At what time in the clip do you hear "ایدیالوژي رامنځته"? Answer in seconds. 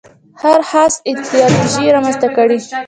1.07-2.27